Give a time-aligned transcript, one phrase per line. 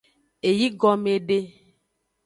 [0.49, 1.39] Eygome de.